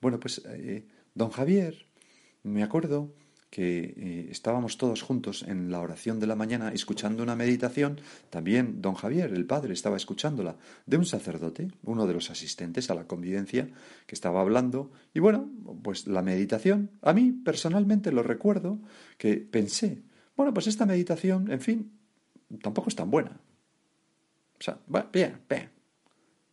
Bueno, 0.00 0.18
pues 0.18 0.42
eh, 0.46 0.84
don 1.14 1.30
Javier, 1.30 1.86
me 2.42 2.62
acuerdo 2.62 3.12
que 3.50 3.94
eh, 3.96 4.28
estábamos 4.30 4.78
todos 4.78 5.02
juntos 5.02 5.44
en 5.46 5.72
la 5.72 5.80
oración 5.80 6.20
de 6.20 6.28
la 6.28 6.36
mañana 6.36 6.72
escuchando 6.72 7.22
una 7.22 7.34
meditación, 7.34 8.00
también 8.30 8.80
don 8.80 8.94
Javier, 8.94 9.32
el 9.32 9.44
padre, 9.44 9.74
estaba 9.74 9.96
escuchándola, 9.96 10.56
de 10.86 10.96
un 10.96 11.04
sacerdote, 11.04 11.68
uno 11.82 12.06
de 12.06 12.14
los 12.14 12.30
asistentes 12.30 12.90
a 12.90 12.94
la 12.94 13.08
convivencia, 13.08 13.68
que 14.06 14.14
estaba 14.14 14.40
hablando, 14.40 14.92
y 15.12 15.18
bueno, 15.18 15.50
pues 15.82 16.06
la 16.06 16.22
meditación, 16.22 16.92
a 17.02 17.12
mí 17.12 17.32
personalmente 17.32 18.12
lo 18.12 18.22
recuerdo, 18.22 18.78
que 19.18 19.36
pensé, 19.38 20.02
bueno, 20.36 20.54
pues 20.54 20.68
esta 20.68 20.86
meditación, 20.86 21.50
en 21.50 21.60
fin, 21.60 21.92
tampoco 22.62 22.88
es 22.88 22.94
tan 22.94 23.10
buena. 23.10 23.40
O 24.58 24.62
sea, 24.62 24.78
bien, 25.12 25.40
bien. 25.48 25.70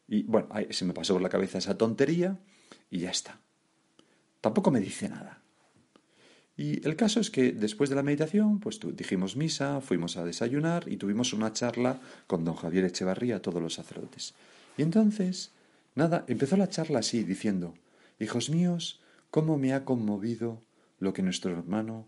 Y 0.08 0.24
bueno, 0.24 0.48
se 0.70 0.86
me 0.86 0.94
pasó 0.94 1.14
por 1.14 1.22
la 1.22 1.30
cabeza 1.30 1.58
esa 1.58 1.78
tontería 1.78 2.40
y 2.90 3.00
ya 3.00 3.12
está. 3.12 3.40
Tampoco 4.42 4.72
me 4.72 4.80
dice 4.80 5.10
nada. 5.10 5.42
Y 6.56 6.86
el 6.88 6.96
caso 6.96 7.20
es 7.20 7.30
que 7.30 7.52
después 7.52 7.90
de 7.90 7.96
la 7.96 8.02
meditación, 8.02 8.60
pues 8.60 8.80
dijimos 8.96 9.36
misa, 9.36 9.80
fuimos 9.80 10.18
a 10.18 10.26
desayunar 10.26 10.88
y 10.88 10.98
tuvimos 10.98 11.34
una 11.34 11.54
charla 11.54 12.00
con 12.26 12.44
don 12.46 12.56
Javier 12.56 12.86
Echevarría, 12.86 13.42
todos 13.44 13.62
los 13.62 13.76
sacerdotes. 13.76 14.34
Y 14.76 14.82
entonces, 14.82 15.52
nada, 15.94 16.26
empezó 16.28 16.58
la 16.58 16.70
charla 16.70 17.00
así, 17.00 17.24
diciendo, 17.24 17.76
Hijos 18.20 18.50
míos, 18.50 19.00
cómo 19.30 19.58
me 19.58 19.74
ha 19.74 19.86
conmovido 19.86 20.64
lo 21.00 21.14
que 21.14 21.22
nuestro 21.22 21.52
hermano, 21.52 22.08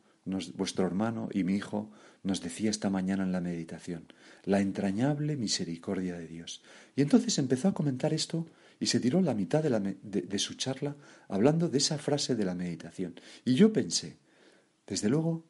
vuestro 0.56 0.88
hermano 0.88 1.30
y 1.32 1.44
mi 1.44 1.56
hijo 1.56 1.92
nos 2.24 2.42
decía 2.42 2.72
esta 2.72 2.90
mañana 2.90 3.24
en 3.24 3.32
la 3.32 3.42
meditación, 3.42 4.12
la 4.44 4.60
entrañable 4.60 5.36
misericordia 5.36 6.18
de 6.18 6.28
Dios. 6.28 6.64
Y 6.96 7.04
entonces 7.04 7.38
empezó 7.38 7.68
a 7.68 7.74
comentar 7.74 8.14
esto 8.14 8.48
y 8.80 8.86
se 8.86 9.00
tiró 9.00 9.22
la 9.22 9.34
mitad 9.34 9.64
de, 9.64 10.40
su 10.40 10.54
charla 10.54 10.96
hablando 11.28 11.68
de 11.68 11.78
esa 11.78 11.98
frase 11.98 12.36
de 12.36 12.46
la 12.46 12.56
meditación. 12.56 13.20
Y 13.44 13.56
yo 13.56 13.74
pensé, 13.74 14.18
desde 14.88 15.10
luego, 15.10 15.44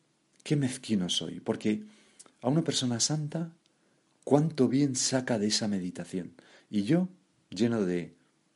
qué 0.44 0.56
mezquino 0.56 1.10
soy, 1.10 1.40
porque 1.40 1.84
a 2.42 2.50
una 2.50 2.64
persona 2.64 3.00
santa, 3.00 3.52
cuánto 4.24 4.68
bien 4.68 4.96
saca 4.96 5.38
de 5.38 5.48
esa 5.48 5.68
meditación. 5.68 6.34
Y 6.70 6.84
yo, 6.84 7.08
lleno 7.50 7.86
de 7.86 8.16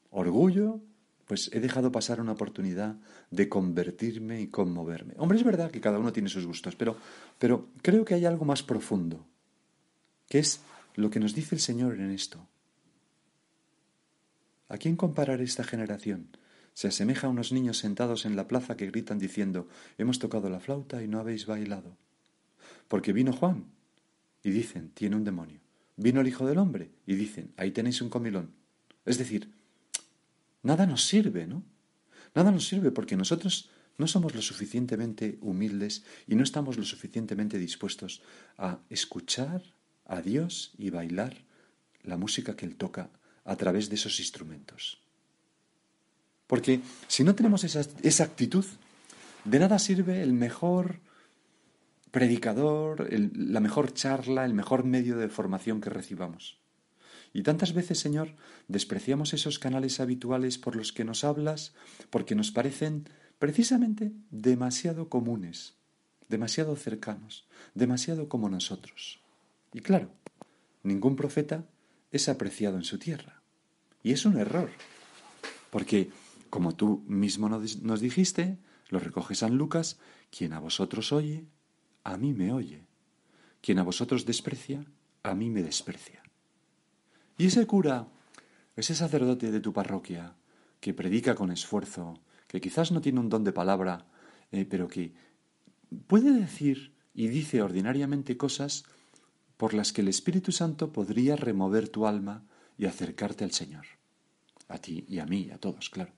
orgullo, 0.10 0.82
pues 1.26 1.50
he 1.54 1.60
dejado 1.60 1.92
pasar 1.92 2.20
una 2.20 2.34
oportunidad 2.34 2.98
de 3.30 3.50
convertirme 3.50 4.42
y 4.42 4.48
conmoverme. 4.48 5.14
Hombre, 5.18 5.38
es 5.38 5.44
verdad 5.44 5.72
que 5.72 5.82
cada 5.82 6.00
uno 6.00 6.12
tiene 6.12 6.30
sus 6.30 6.46
gustos, 6.46 6.76
pero, 6.76 6.98
pero 7.38 7.70
creo 7.82 8.06
que 8.06 8.16
hay 8.16 8.26
algo 8.26 8.46
más 8.46 8.64
profundo, 8.64 9.26
que 10.28 10.40
es 10.40 10.62
lo 10.96 11.10
que 11.10 11.20
nos 11.20 11.34
dice 11.34 11.56
el 11.56 11.62
Señor 11.62 12.00
en 12.00 12.12
esto. 12.12 12.48
¿A 14.70 14.78
quién 14.78 14.96
comparar 14.96 15.42
esta 15.42 15.64
generación? 15.64 16.30
Se 16.74 16.88
asemeja 16.88 17.28
a 17.28 17.30
unos 17.30 17.52
niños 17.52 17.78
sentados 17.78 18.26
en 18.26 18.36
la 18.36 18.48
plaza 18.48 18.78
que 18.78 18.88
gritan 18.88 19.20
diciendo 19.20 19.68
Hemos 19.98 20.20
tocado 20.20 20.50
la 20.50 20.60
flauta 20.60 21.04
y 21.04 21.08
no 21.08 21.20
habéis 21.20 21.46
bailado. 21.46 21.98
Porque 22.88 23.14
vino 23.14 23.34
Juan 23.34 23.66
y 24.42 24.52
dicen 24.52 24.90
Tiene 24.94 25.16
un 25.16 25.24
demonio. 25.24 25.60
Vino 25.98 26.22
el 26.22 26.28
Hijo 26.28 26.48
del 26.48 26.58
Hombre 26.58 26.92
y 27.06 27.16
dicen 27.16 27.54
Ahí 27.58 27.72
tenéis 27.72 28.02
un 28.02 28.10
comilón. 28.10 28.52
Es 29.06 29.18
decir, 29.18 29.52
nada 30.64 30.86
nos 30.86 31.06
sirve, 31.06 31.46
¿no? 31.46 31.64
Nada 32.34 32.52
nos 32.52 32.68
sirve 32.68 32.92
porque 32.92 33.18
nosotros 33.18 33.70
no 33.98 34.08
somos 34.08 34.34
lo 34.34 34.42
suficientemente 34.42 35.38
humildes 35.42 36.04
y 36.26 36.36
no 36.36 36.44
estamos 36.44 36.78
lo 36.78 36.86
suficientemente 36.86 37.60
dispuestos 37.60 38.24
a 38.58 38.80
escuchar 38.90 39.62
a 40.06 40.22
Dios 40.22 40.74
y 40.78 40.90
bailar 40.90 41.38
la 42.02 42.18
música 42.18 42.56
que 42.56 42.66
Él 42.66 42.76
toca 42.76 43.12
a 43.46 43.56
través 43.56 43.90
de 43.90 43.96
esos 43.96 44.20
instrumentos. 44.20 45.02
Porque 46.48 46.82
si 47.08 47.24
no 47.24 47.36
tenemos 47.36 47.64
esa, 47.64 48.24
actitud, 48.24 48.66
de 49.44 49.60
nada 49.60 49.80
sirve 49.80 50.22
el 50.22 50.34
mejor 50.34 51.00
predicador, 52.12 53.08
la 53.12 53.60
mejor 53.60 53.94
charla, 53.94 54.46
el 54.46 54.54
mejor 54.54 54.84
medio 54.84 55.18
de 55.18 55.30
formación 55.30 55.82
que 55.82 55.90
recibamos. 55.90 56.60
Y 57.34 57.42
tantas 57.42 57.74
veces, 57.74 58.00
Señor, 58.00 58.36
despreciamos 58.68 59.34
esos 59.34 59.58
canales 59.58 60.00
habituales 60.00 60.60
por 60.60 60.76
los 60.76 60.94
que 60.94 61.04
nos 61.04 61.24
hablas 61.24 61.74
porque 62.12 62.36
nos 62.36 62.52
parecen 62.52 63.10
precisamente 63.40 64.12
demasiado 64.30 65.10
comunes, 65.10 65.74
demasiado 66.30 66.76
cercanos, 66.76 67.48
demasiado 67.74 68.30
como 68.30 68.50
nosotros. 68.50 69.20
Y 69.74 69.80
claro, 69.80 70.12
ningún 70.84 71.16
profeta 71.16 71.66
es 72.14 72.30
apreciado 72.30 72.78
en 72.78 72.86
su 72.86 72.98
tierra. 72.98 73.42
Y 74.02 74.14
es 74.14 74.26
un 74.26 74.38
error, 74.38 74.70
porque 75.70 76.10
como 76.50 76.76
tú 76.76 77.04
mismo 77.08 77.50
nos 77.50 78.00
dijiste, 78.00 78.60
lo 78.90 79.00
recoge 79.00 79.36
San 79.36 79.58
Lucas, 79.58 79.98
quien 80.30 80.54
a 80.54 80.60
vosotros 80.60 81.12
oye, 81.12 81.48
a 82.04 82.16
mí 82.16 82.34
me 82.34 82.54
oye. 82.54 82.86
Quien 83.62 83.80
a 83.80 83.84
vosotros 83.84 84.26
desprecia, 84.26 84.86
a 85.24 85.34
mí 85.34 85.50
me 85.50 85.64
desprecia. 85.64 86.22
Y 87.38 87.48
ese 87.48 87.66
cura, 87.66 88.08
ese 88.76 88.94
sacerdote 88.94 89.52
de 89.52 89.60
tu 89.60 89.74
parroquia, 89.74 90.36
que 90.80 90.94
predica 90.94 91.34
con 91.34 91.52
esfuerzo, 91.52 92.20
que 92.48 92.62
quizás 92.62 92.92
no 92.92 93.02
tiene 93.02 93.20
un 93.20 93.30
don 93.30 93.44
de 93.44 93.54
palabra, 93.54 94.06
eh, 94.52 94.66
pero 94.70 94.88
que 94.88 95.14
puede 96.08 96.32
decir 96.34 96.94
y 97.16 97.30
dice 97.30 97.62
ordinariamente 97.62 98.38
cosas 98.38 98.84
por 99.58 99.74
las 99.74 99.94
que 99.94 100.02
el 100.02 100.08
Espíritu 100.08 100.52
Santo 100.52 100.92
podría 100.92 101.36
remover 101.36 101.90
tu 101.90 102.08
alma 102.08 102.44
y 102.78 102.86
acercarte 102.86 103.44
al 103.44 103.52
Señor. 103.52 103.86
A 104.68 104.78
ti 104.78 105.06
y 105.08 105.20
a 105.20 105.26
mí, 105.26 105.50
a 105.52 105.58
todos, 105.58 105.90
claro. 105.90 106.12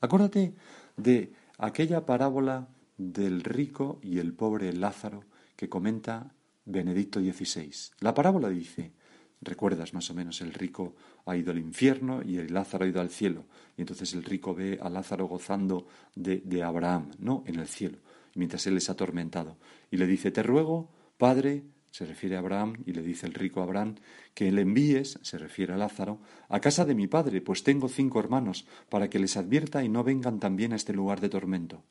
Acuérdate 0.00 0.54
de 0.96 1.32
aquella 1.56 2.06
parábola 2.06 2.68
del 2.96 3.42
rico 3.42 3.98
y 4.02 4.18
el 4.18 4.32
pobre 4.32 4.72
Lázaro 4.72 5.24
que 5.56 5.68
comenta 5.68 6.34
Benedicto 6.64 7.20
XVI. 7.20 7.72
La 8.00 8.14
parábola 8.14 8.48
dice, 8.48 8.92
recuerdas 9.40 9.94
más 9.94 10.10
o 10.10 10.14
menos, 10.14 10.40
el 10.40 10.52
rico 10.52 10.94
ha 11.26 11.36
ido 11.36 11.50
al 11.50 11.58
infierno 11.58 12.22
y 12.22 12.36
el 12.38 12.52
Lázaro 12.52 12.84
ha 12.84 12.88
ido 12.88 13.00
al 13.00 13.10
cielo. 13.10 13.46
Y 13.76 13.82
entonces 13.82 14.12
el 14.14 14.24
rico 14.24 14.54
ve 14.54 14.78
a 14.82 14.88
Lázaro 14.88 15.26
gozando 15.26 15.86
de, 16.14 16.42
de 16.44 16.62
Abraham, 16.62 17.10
¿no? 17.18 17.42
En 17.46 17.58
el 17.58 17.68
cielo, 17.68 17.98
mientras 18.34 18.66
él 18.66 18.76
es 18.76 18.90
atormentado. 18.90 19.56
Y 19.90 19.96
le 19.96 20.06
dice, 20.06 20.30
te 20.30 20.42
ruego, 20.42 20.90
Padre, 21.16 21.64
se 21.90 22.04
refiere 22.04 22.36
a 22.36 22.40
Abraham 22.40 22.82
y 22.86 22.92
le 22.92 23.02
dice 23.02 23.26
el 23.26 23.34
rico 23.34 23.62
Abraham, 23.62 23.96
que 24.34 24.52
le 24.52 24.62
envíes, 24.62 25.18
se 25.22 25.38
refiere 25.38 25.72
a 25.72 25.76
Lázaro, 25.76 26.20
a 26.48 26.60
casa 26.60 26.84
de 26.84 26.94
mi 26.94 27.06
padre, 27.06 27.40
pues 27.40 27.62
tengo 27.62 27.88
cinco 27.88 28.20
hermanos, 28.20 28.66
para 28.88 29.10
que 29.10 29.18
les 29.18 29.36
advierta 29.36 29.82
y 29.82 29.88
no 29.88 30.04
vengan 30.04 30.40
también 30.40 30.72
a 30.72 30.76
este 30.76 30.92
lugar 30.92 31.20
de 31.20 31.28
tormento. 31.28 31.82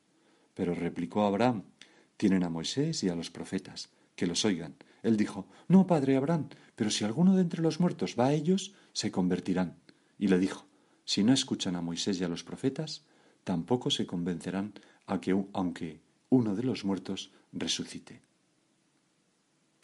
Pero 0.54 0.74
replicó 0.74 1.24
Abraham, 1.24 1.64
tienen 2.18 2.44
a 2.44 2.50
Moisés 2.50 3.04
y 3.04 3.10
a 3.10 3.16
los 3.16 3.30
profetas, 3.30 3.90
que 4.16 4.28
los 4.28 4.46
oigan. 4.46 4.76
Él 5.04 5.18
dijo, 5.18 5.48
No, 5.68 5.88
padre 5.88 6.16
Abraham, 6.16 6.50
pero 6.76 6.90
si 6.90 7.06
alguno 7.06 7.36
de 7.36 7.42
entre 7.42 7.62
los 7.62 7.80
muertos 7.80 8.16
va 8.20 8.28
a 8.28 8.34
ellos, 8.34 8.74
se 8.94 9.12
convertirán. 9.12 9.76
Y 10.18 10.28
le 10.28 10.40
dijo, 10.40 10.68
Si 11.06 11.24
no 11.24 11.34
escuchan 11.34 11.76
a 11.76 11.82
Moisés 11.82 12.20
y 12.20 12.24
a 12.24 12.28
los 12.28 12.44
profetas, 12.44 13.06
tampoco 13.44 13.92
se 13.92 14.06
convencerán 14.06 14.74
a 15.06 15.22
que, 15.22 15.32
aunque 15.54 16.02
uno 16.30 16.56
de 16.56 16.64
los 16.64 16.84
muertos 16.84 17.32
resucite. 17.54 18.27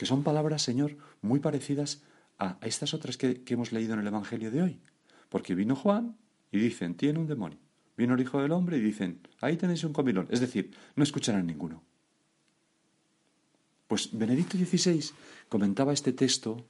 Que 0.03 0.07
son 0.07 0.21
palabras, 0.21 0.61
Señor, 0.61 0.97
muy 1.21 1.39
parecidas 1.39 2.01
a 2.37 2.57
estas 2.59 2.93
otras 2.93 3.15
que, 3.15 3.41
hemos 3.47 3.71
leído 3.71 3.93
en 3.93 4.01
el 4.01 4.07
Evangelio 4.07 4.51
de 4.51 4.61
hoy. 4.61 4.81
Porque 5.29 5.55
vino 5.55 5.77
Juan 5.77 6.17
y 6.51 6.59
dicen, 6.59 6.95
tiene 6.95 7.19
un 7.19 7.27
demonio. 7.27 7.57
Vino 7.95 8.13
el 8.13 8.19
Hijo 8.19 8.41
del 8.41 8.51
Hombre 8.51 8.75
y 8.75 8.81
dicen, 8.81 9.21
ahí 9.39 9.55
tenéis 9.55 9.85
un 9.85 9.93
comilón. 9.93 10.27
Es 10.29 10.41
decir, 10.41 10.71
no 10.97 11.05
escucharán 11.05 11.47
ninguno. 11.47 11.81
Pues 13.87 14.09
Benedicto 14.11 14.57
XVI 14.57 15.11
comentaba 15.47 15.93
este 15.93 16.11
texto 16.11 16.65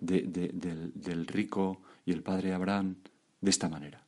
del 0.00 1.26
rico 1.26 1.82
y 2.06 2.12
el 2.12 2.22
padre 2.22 2.52
Abraham 2.52 2.98
de 3.40 3.50
esta 3.50 3.68
manera. 3.68 4.06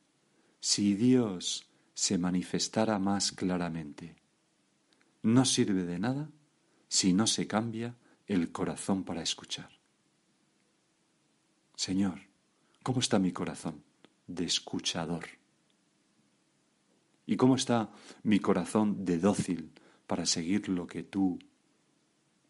Si 0.61 0.95
Dios 0.95 1.67
se 1.93 2.17
manifestara 2.17 2.97
más 2.97 3.33
claramente, 3.33 4.15
no 5.21 5.43
sirve 5.43 5.83
de 5.83 5.99
nada 5.99 6.29
si 6.87 7.11
no 7.11 7.27
se 7.27 7.45
cambia 7.45 7.97
el 8.27 8.51
corazón 8.51 9.03
para 9.03 9.21
escuchar. 9.21 9.69
Señor, 11.75 12.19
¿cómo 12.83 12.99
está 12.99 13.19
mi 13.19 13.31
corazón 13.31 13.83
de 14.27 14.45
escuchador? 14.45 15.25
¿Y 17.25 17.37
cómo 17.37 17.55
está 17.55 17.89
mi 18.23 18.39
corazón 18.39 19.05
de 19.05 19.17
dócil 19.17 19.71
para 20.07 20.25
seguir 20.25 20.69
lo 20.69 20.87
que 20.87 21.03
tú 21.03 21.39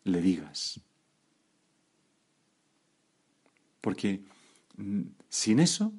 le 0.04 0.22
digas? 0.22 0.82
Porque 3.82 4.24
mm, 4.78 5.02
sin 5.30 5.60
eso, 5.60 5.94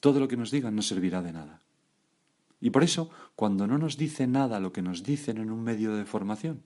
todo 0.00 0.18
lo 0.18 0.28
que 0.28 0.36
nos 0.36 0.50
digan 0.50 0.74
no 0.74 0.82
servirá 0.82 1.22
de 1.22 1.32
nada. 1.32 1.60
Y 2.60 2.70
por 2.70 2.84
eso, 2.84 3.10
cuando 3.34 3.66
no 3.66 3.78
nos 3.78 3.96
dice 3.96 4.26
nada 4.26 4.60
lo 4.60 4.72
que 4.72 4.82
nos 4.82 5.02
dicen 5.02 5.38
en 5.38 5.50
un 5.50 5.62
medio 5.62 5.96
de 5.96 6.04
formación, 6.04 6.62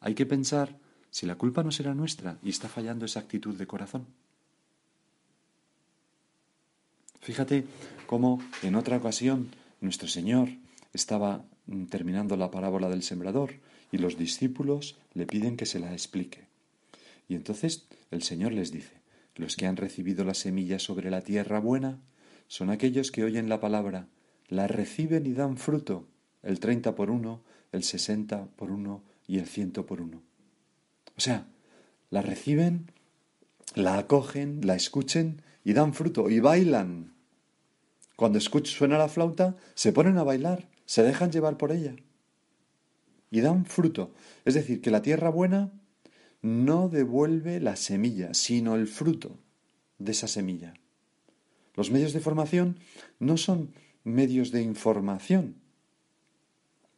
hay 0.00 0.14
que 0.14 0.26
pensar 0.26 0.78
si 1.10 1.26
la 1.26 1.36
culpa 1.36 1.62
no 1.62 1.70
será 1.70 1.94
nuestra 1.94 2.38
y 2.42 2.50
está 2.50 2.68
fallando 2.68 3.04
esa 3.04 3.20
actitud 3.20 3.54
de 3.54 3.66
corazón. 3.66 4.06
Fíjate 7.20 7.64
cómo 8.06 8.42
en 8.62 8.74
otra 8.74 8.96
ocasión 8.96 9.48
nuestro 9.80 10.08
Señor 10.08 10.48
estaba 10.92 11.44
mm, 11.66 11.84
terminando 11.86 12.36
la 12.36 12.50
parábola 12.50 12.88
del 12.88 13.02
sembrador 13.02 13.54
y 13.92 13.98
los 13.98 14.16
discípulos 14.16 14.96
le 15.14 15.26
piden 15.26 15.56
que 15.56 15.66
se 15.66 15.78
la 15.78 15.92
explique. 15.92 16.46
Y 17.28 17.34
entonces 17.34 17.86
el 18.10 18.22
Señor 18.22 18.52
les 18.52 18.72
dice, 18.72 19.02
los 19.34 19.56
que 19.56 19.66
han 19.66 19.76
recibido 19.76 20.24
la 20.24 20.34
semilla 20.34 20.78
sobre 20.78 21.10
la 21.10 21.22
tierra 21.22 21.60
buena 21.60 21.98
son 22.48 22.70
aquellos 22.70 23.12
que 23.12 23.24
oyen 23.24 23.48
la 23.48 23.60
palabra, 23.60 24.08
la 24.48 24.66
reciben 24.66 25.26
y 25.26 25.34
dan 25.34 25.58
fruto, 25.58 26.08
el 26.42 26.60
treinta 26.60 26.94
por 26.94 27.10
uno, 27.10 27.42
el 27.72 27.84
sesenta 27.84 28.46
por 28.56 28.70
uno 28.70 29.02
y 29.26 29.38
el 29.38 29.46
ciento 29.46 29.84
por 29.84 30.00
uno. 30.00 30.22
O 31.18 31.20
sea, 31.20 31.48
la 32.10 32.22
reciben, 32.22 32.92
la 33.74 33.98
acogen, 33.98 34.60
la 34.64 34.76
escuchen 34.76 35.42
y 35.64 35.72
dan 35.72 35.92
fruto 35.92 36.30
y 36.30 36.38
bailan. 36.38 37.12
Cuando 38.14 38.40
suena 38.40 38.98
la 38.98 39.08
flauta, 39.08 39.56
se 39.74 39.92
ponen 39.92 40.16
a 40.18 40.22
bailar, 40.22 40.68
se 40.86 41.02
dejan 41.02 41.32
llevar 41.32 41.56
por 41.56 41.72
ella. 41.72 41.96
Y 43.32 43.40
dan 43.40 43.66
fruto. 43.66 44.12
Es 44.44 44.54
decir, 44.54 44.80
que 44.80 44.92
la 44.92 45.02
tierra 45.02 45.28
buena 45.28 45.72
no 46.40 46.88
devuelve 46.88 47.60
la 47.60 47.74
semilla, 47.74 48.32
sino 48.32 48.76
el 48.76 48.86
fruto 48.86 49.38
de 49.98 50.12
esa 50.12 50.28
semilla. 50.28 50.74
Los 51.74 51.90
medios 51.90 52.12
de 52.12 52.20
formación 52.20 52.78
no 53.18 53.36
son 53.36 53.72
medios 54.04 54.52
de 54.52 54.62
información. 54.62 55.56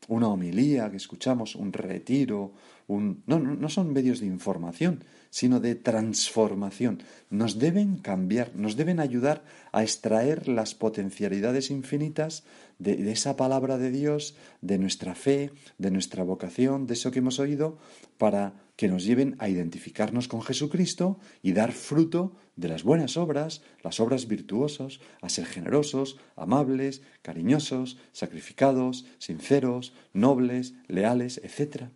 Una 0.08 0.28
homilía 0.28 0.90
que 0.90 0.96
escuchamos, 0.96 1.54
un 1.54 1.72
retiro, 1.72 2.52
No, 2.98 3.38
no, 3.38 3.68
son 3.68 3.92
medios 3.92 4.18
de 4.18 4.26
información, 4.26 5.04
sino 5.30 5.60
de 5.60 5.76
transformación. 5.76 7.02
Nos 7.30 7.58
deben 7.58 7.98
cambiar, 7.98 8.56
nos 8.56 8.76
deben 8.76 8.98
ayudar 8.98 9.44
a 9.70 9.82
extraer 9.84 10.48
las 10.48 10.74
potencialidades 10.74 11.70
infinitas 11.70 12.42
de, 12.78 13.12
esa 13.12 13.36
palabra 13.36 13.78
de 13.78 13.92
Dios, 13.92 14.34
de 14.60 14.78
nuestra 14.78 15.14
fe, 15.14 15.52
de 15.78 15.90
nuestra 15.92 16.24
vocación, 16.24 16.86
de 16.86 16.94
eso 16.94 17.12
que 17.12 17.20
hemos 17.20 17.38
oído, 17.38 17.78
para 18.18 18.54
que 18.74 18.88
nos 18.88 19.04
lleven 19.04 19.36
a 19.38 19.48
identificarnos 19.48 20.26
con 20.26 20.42
Jesucristo 20.42 21.20
y 21.42 21.52
dar 21.52 21.72
fruto 21.72 22.32
de 22.56 22.68
las 22.68 22.82
buenas 22.82 23.16
obras, 23.16 23.62
las 23.84 24.00
obras 24.00 24.26
virtuosas, 24.26 24.98
a 25.22 25.28
ser 25.28 25.46
generosos, 25.46 26.18
amables, 26.34 27.02
cariñosos, 27.22 27.98
sacrificados, 28.12 29.06
sinceros, 29.18 29.92
nobles, 30.12 30.74
leales, 30.88 31.40
etc. 31.44 31.90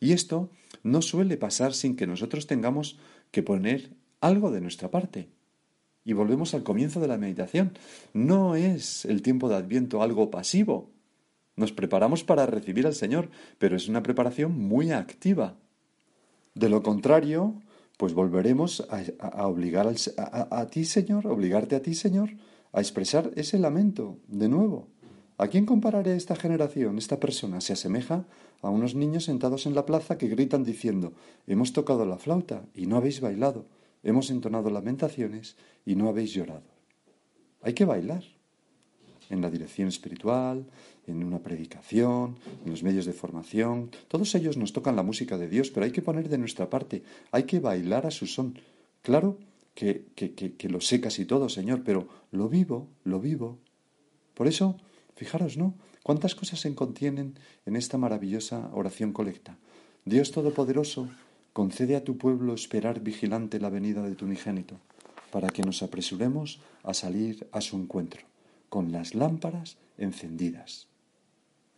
Y 0.00 0.12
esto 0.12 0.50
no 0.82 1.02
suele 1.02 1.36
pasar 1.36 1.74
sin 1.74 1.96
que 1.96 2.06
nosotros 2.06 2.46
tengamos 2.46 2.98
que 3.30 3.42
poner 3.42 3.90
algo 4.20 4.50
de 4.50 4.60
nuestra 4.60 4.90
parte. 4.90 5.28
Y 6.04 6.12
volvemos 6.12 6.54
al 6.54 6.62
comienzo 6.62 7.00
de 7.00 7.08
la 7.08 7.18
meditación. 7.18 7.72
No 8.12 8.54
es 8.54 9.04
el 9.04 9.22
tiempo 9.22 9.48
de 9.48 9.56
Adviento 9.56 10.02
algo 10.02 10.30
pasivo. 10.30 10.90
Nos 11.56 11.72
preparamos 11.72 12.22
para 12.22 12.46
recibir 12.46 12.86
al 12.86 12.94
Señor, 12.94 13.30
pero 13.58 13.76
es 13.76 13.88
una 13.88 14.02
preparación 14.02 14.56
muy 14.56 14.92
activa. 14.92 15.56
De 16.54 16.68
lo 16.68 16.82
contrario, 16.82 17.60
pues 17.96 18.12
volveremos 18.12 18.86
a, 19.18 19.46
obligar 19.46 19.92
a, 20.18 20.60
a 20.60 20.66
ti, 20.68 20.84
Señor, 20.84 21.26
obligarte 21.26 21.76
a 21.76 21.82
ti, 21.82 21.94
Señor, 21.94 22.30
a 22.72 22.80
expresar 22.80 23.30
ese 23.36 23.58
lamento 23.58 24.18
de 24.28 24.48
nuevo. 24.48 24.88
¿A 25.38 25.48
quién 25.48 25.66
compararé 25.66 26.16
esta 26.16 26.34
generación, 26.34 26.96
esta 26.96 27.20
persona? 27.20 27.60
Se 27.60 27.74
asemeja 27.74 28.24
a 28.62 28.70
unos 28.70 28.94
niños 28.94 29.24
sentados 29.24 29.66
en 29.66 29.74
la 29.74 29.84
plaza 29.84 30.16
que 30.16 30.28
gritan 30.28 30.64
diciendo 30.64 31.12
Hemos 31.46 31.74
tocado 31.74 32.06
la 32.06 32.16
flauta 32.16 32.64
y 32.74 32.86
no 32.86 32.96
habéis 32.96 33.20
bailado, 33.20 33.66
hemos 34.02 34.30
entonado 34.30 34.70
lamentaciones 34.70 35.56
y 35.84 35.94
no 35.94 36.08
habéis 36.08 36.32
llorado. 36.32 36.64
Hay 37.60 37.74
que 37.74 37.84
bailar 37.84 38.24
en 39.28 39.42
la 39.42 39.50
dirección 39.50 39.88
espiritual, 39.88 40.64
en 41.06 41.22
una 41.22 41.40
predicación, 41.40 42.38
en 42.64 42.70
los 42.70 42.82
medios 42.82 43.04
de 43.04 43.12
formación. 43.12 43.90
Todos 44.08 44.34
ellos 44.36 44.56
nos 44.56 44.72
tocan 44.72 44.96
la 44.96 45.02
música 45.02 45.36
de 45.36 45.48
Dios, 45.48 45.70
pero 45.70 45.84
hay 45.84 45.92
que 45.92 46.00
poner 46.00 46.30
de 46.30 46.38
nuestra 46.38 46.70
parte, 46.70 47.02
hay 47.30 47.42
que 47.42 47.60
bailar 47.60 48.06
a 48.06 48.10
su 48.10 48.26
son. 48.26 48.58
Claro 49.02 49.36
que, 49.74 50.06
que, 50.14 50.32
que, 50.32 50.54
que 50.54 50.68
lo 50.70 50.80
sé 50.80 50.98
casi 51.02 51.26
todo, 51.26 51.50
Señor, 51.50 51.82
pero 51.84 52.08
lo 52.30 52.48
vivo, 52.48 52.88
lo 53.04 53.20
vivo. 53.20 53.58
Por 54.32 54.46
eso, 54.46 54.78
fijaros, 55.16 55.56
¿no? 55.56 55.74
¿Cuántas 56.04 56.36
cosas 56.36 56.60
se 56.60 56.72
contienen 56.74 57.34
en 57.64 57.74
esta 57.74 57.98
maravillosa 57.98 58.70
oración 58.72 59.12
colecta? 59.12 59.56
Dios 60.04 60.30
Todopoderoso, 60.30 61.08
concede 61.52 61.96
a 61.96 62.04
tu 62.04 62.16
pueblo 62.16 62.54
esperar 62.54 63.00
vigilante 63.00 63.58
la 63.58 63.70
venida 63.70 64.02
de 64.02 64.14
tu 64.14 64.26
unigénito, 64.26 64.76
para 65.32 65.48
que 65.48 65.62
nos 65.62 65.82
apresuremos 65.82 66.60
a 66.84 66.94
salir 66.94 67.48
a 67.50 67.60
su 67.60 67.76
encuentro, 67.76 68.22
con 68.68 68.92
las 68.92 69.14
lámparas 69.14 69.78
encendidas. 69.98 70.86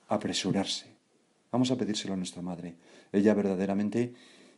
Apresurarse. 0.09 0.87
Vamos 1.51 1.70
a 1.70 1.77
pedírselo 1.77 2.14
a 2.14 2.16
nuestra 2.16 2.42
Madre. 2.42 2.74
Ella 3.12 3.33
verdaderamente 3.35 4.12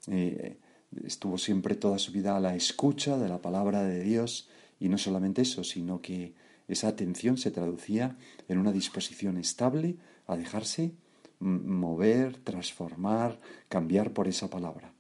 eh, 0.09 0.57
estuvo 1.05 1.39
siempre 1.39 1.77
toda 1.77 1.99
su 1.99 2.13
vida 2.13 2.37
a 2.37 2.41
la 2.41 2.57
escucha 2.57 3.19
de 3.19 3.29
la 3.29 3.41
palabra 3.41 3.83
de 3.85 4.03
Dios, 4.03 4.49
y 4.81 4.89
no 4.89 4.99
solamente 4.99 5.43
eso, 5.43 5.63
sino 5.63 6.01
que 6.01 6.33
esa 6.73 6.89
atención 6.89 7.37
se 7.37 7.51
traducía 7.51 8.17
en 8.49 8.59
una 8.59 8.73
disposición 8.73 9.37
estable 9.39 9.97
a 10.27 10.37
dejarse 10.37 10.93
mover, 11.41 12.37
transformar, 12.37 13.41
cambiar 13.69 14.13
por 14.13 14.29
esa 14.29 14.49
palabra. 14.49 14.93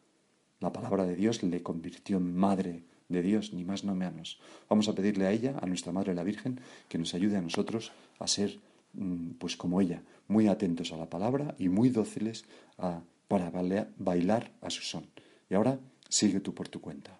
La 0.60 0.72
palabra 0.72 1.04
de 1.04 1.14
Dios 1.14 1.42
le 1.42 1.62
convirtió 1.62 2.16
en 2.16 2.34
madre 2.34 2.82
de 3.08 3.22
Dios, 3.22 3.52
ni 3.52 3.64
más 3.64 3.84
ni 3.84 3.92
menos. 3.92 4.40
Vamos 4.68 4.88
a 4.88 4.94
pedirle 4.94 5.26
a 5.26 5.32
ella, 5.32 5.56
a 5.60 5.66
nuestra 5.66 5.92
Madre 5.92 6.14
la 6.14 6.24
Virgen, 6.24 6.60
que 6.88 6.98
nos 6.98 7.14
ayude 7.14 7.36
a 7.36 7.42
nosotros 7.42 7.92
a 8.18 8.26
ser, 8.26 8.58
mm, 8.94 9.32
pues 9.38 9.56
como 9.56 9.80
ella, 9.80 10.02
muy 10.28 10.48
atentos 10.48 10.92
a 10.92 10.96
la 10.96 11.10
palabra 11.10 11.54
y 11.58 11.68
muy 11.68 11.90
dóciles 11.90 12.44
para 13.28 13.50
bailar 13.98 14.52
a 14.60 14.70
su 14.70 14.82
son. 14.82 15.06
Y 15.48 15.54
ahora 15.54 15.78
sigue 16.08 16.40
tú 16.40 16.54
por 16.54 16.68
tu 16.68 16.80
cuenta. 16.80 17.18